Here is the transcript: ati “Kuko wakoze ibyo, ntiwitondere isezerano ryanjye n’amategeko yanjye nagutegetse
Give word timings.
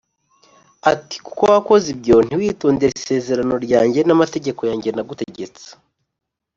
ati 0.91 1.15
“Kuko 1.25 1.43
wakoze 1.51 1.87
ibyo, 1.95 2.15
ntiwitondere 2.27 2.91
isezerano 2.99 3.53
ryanjye 3.65 3.99
n’amategeko 4.03 4.61
yanjye 4.69 4.89
nagutegetse 4.93 5.65